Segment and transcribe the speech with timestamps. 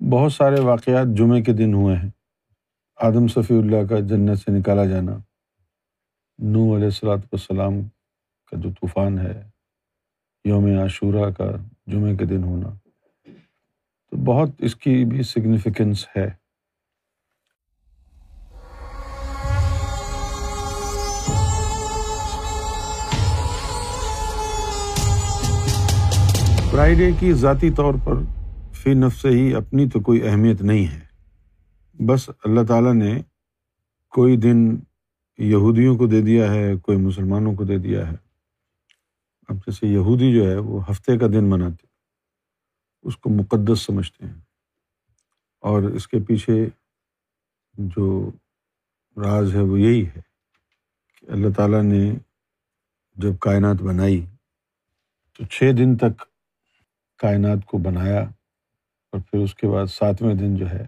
[0.00, 2.10] بہت سارے واقعات جمعے کے دن ہوئے ہیں۔
[2.96, 5.12] آدم صفی اللہ کا جنت سے نکالا جانا
[6.38, 7.72] نو علیہ السلاۃ والسلام
[8.50, 9.48] کا جو طوفان ہے،
[10.44, 11.44] یوم عاشورہ کا
[11.86, 12.68] جمعے کے دن ہونا۔
[14.10, 16.30] تو بہت اس کی بھی سگنیفیکنس ہے۔
[26.70, 28.14] فرائیڈے کی ذاتی طور پر
[28.86, 31.00] فی نفس سے ہی اپنی تو کوئی اہمیت نہیں ہے۔
[32.06, 33.22] بس اللہ تعالیٰ نے
[34.08, 34.76] کوئی دن
[35.38, 38.16] یہودیوں کو دے دیا ہے، کوئی مسلمانوں کو دے دیا ہے۔
[39.48, 41.86] اب جیسے یہودی جو ہے، وہ ہفتے کا دن مناتے
[43.02, 44.40] اس کو مقدس سمجھتے ہیں۔
[45.60, 46.68] اور اس کے پیچھے
[47.74, 48.30] جو
[49.16, 50.20] راز ہے، وہ یہی ہے
[51.20, 52.14] کہ اللہ تعالیٰ نے
[53.14, 54.26] جب کائنات بنائی
[55.38, 56.22] تو چھ دن تک
[57.18, 58.24] کائنات کو بنایا۔
[59.12, 60.86] اور پھر اس کے بعد ساتویں دن جو ہے،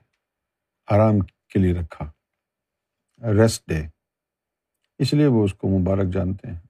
[0.86, 2.10] آرام کے لیے رکھا۔
[3.32, 3.82] ریسٹ ڈے
[4.98, 6.60] اس لیے وہ اس کو مبارک جانتے ہیں۔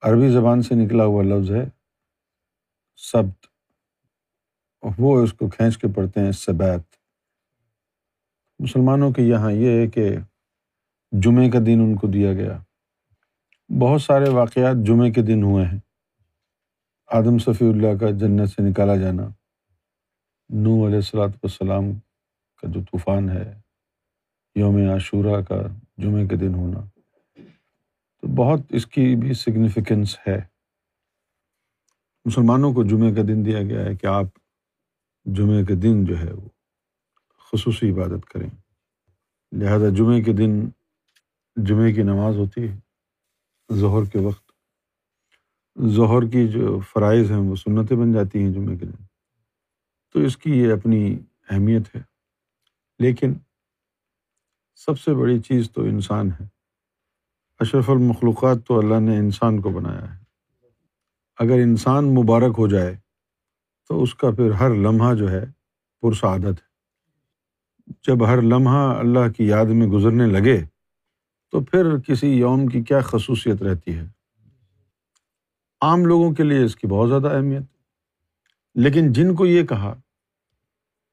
[0.00, 1.64] عربی زبان سے نکلا ہوا لفظ ہے،
[2.96, 3.46] سبت۔
[4.98, 6.96] وہ اس کو کھینچ کے پڑھتے ہیں، سبیت۔
[8.58, 10.16] مسلمانوں کے یہاں یہ ہے کہ
[11.12, 12.58] جمعے کا دن ان کو دیا گیا۔
[13.80, 15.78] بہت سارے واقعات جمعے کے دن ہوئے ہیں۔
[17.06, 19.22] آدم صفی اللہ کا جنت سے نکالا جانا
[20.48, 21.84] نو علیہ السلاۃ والسلام
[22.56, 23.60] کا جو طوفان ہے،
[24.54, 25.56] یوم عاشورہ کا
[25.98, 26.80] جمعے کے دن ہونا۔
[28.20, 30.40] تو بہت اس کی بھی سگنیفیکنس ہے۔
[32.24, 34.26] مسلمانوں کو جمعے کا دن دیا گیا ہے کہ آپ
[35.24, 36.48] جمعے کے دن جو ہے وہ
[37.52, 38.50] خصوصی عبادت کریں۔
[39.52, 40.68] لہذا جمعے کے دن
[41.56, 42.76] جمعے کی نماز ہوتی ہے،
[43.74, 44.45] ظہر کے وقت
[45.84, 49.04] ظہر کی جو فرائض ہیں وہ سنتیں بن جاتی ہیں جمعے کے دن۔
[50.12, 51.18] تو اس کی یہ اپنی
[51.50, 52.02] اہمیت ہے۔
[52.98, 53.34] لیکن
[54.74, 56.44] سب سے بڑی چیز تو انسان ہے۔
[57.58, 60.24] اشرف المخلوقات تو اللہ نے انسان کو بنایا ہے۔
[61.38, 62.96] اگر انسان مبارک ہو جائے
[63.88, 65.44] تو اس کا پھر ہر لمحہ جو ہے
[66.00, 66.66] پرسعادت ہے۔
[68.06, 70.64] جب ہر لمحہ اللہ کی یاد میں گزرنے لگے
[71.50, 74.15] تو پھر کسی یوم کی کیا خصوصیت رہتی ہے؟
[75.86, 77.62] عام لوگوں کے لیے اس کی بہت زیادہ اہمیت
[78.74, 79.94] لیکن جن کو یہ کہا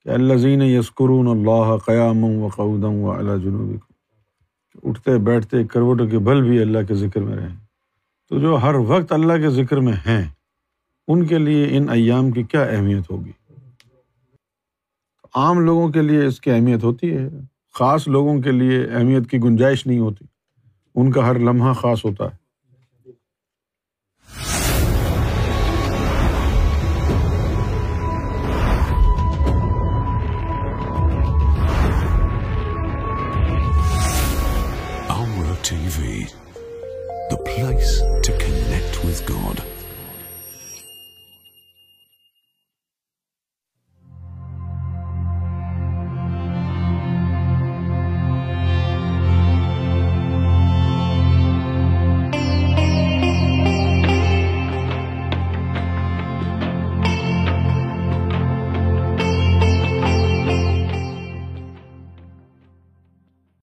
[0.03, 3.93] کہ اللہ زین یسکرون اللہ قیام و قعودم و اللہ جنوبی کو
[4.89, 7.57] اٹھتے، بیٹھتے کروٹوں کے بل بھی اللہ کے ذکر میں رہیں۔
[8.29, 10.29] تو جو ہر وقت اللہ کے ذکر میں ہیں،
[11.07, 13.31] ان کے لیے ان ایام کی کیا اہمیت ہوگی؟
[15.35, 17.29] عام لوگوں کے لیے اس کی اہمیت ہوتی ہے۔
[17.73, 20.25] خاص لوگوں کے لیے اہمیت کی گنجائش نہیں ہوتی۔
[20.95, 22.42] ان کا ہر لمحہ خاص ہوتا ہے۔
[37.33, 39.63] The place to connect with God.